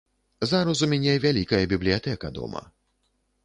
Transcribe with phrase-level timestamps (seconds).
[0.51, 2.67] Зараз у мяне вялікая бібліятэка дома.